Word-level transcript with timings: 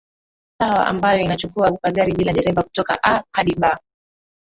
sawa 0.59 0.87
ambayo 0.87 1.21
inachukua 1.21 1.79
magari 1.83 2.11
bila 2.13 2.33
dereva 2.33 2.63
kutoka 2.63 2.99
A 3.03 3.23
hadi 3.33 3.53
B 3.55 3.75